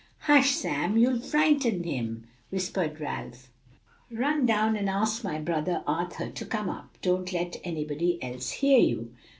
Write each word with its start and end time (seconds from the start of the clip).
"Hush, 0.21 0.49
Sam! 0.55 0.97
you'll 0.97 1.19
frighten 1.19 1.83
him," 1.83 2.23
whispered 2.49 2.99
Ralph. 2.99 3.51
"Run 4.09 4.47
down 4.47 4.75
and 4.75 4.89
ask 4.89 5.23
my 5.23 5.37
brother 5.37 5.83
Arthur 5.85 6.31
to 6.31 6.43
come 6.43 6.71
up. 6.71 6.97
Don't 7.03 7.31
let 7.31 7.57
anybody 7.63 8.17
else 8.23 8.49
hear 8.49 8.79
you." 8.79 9.11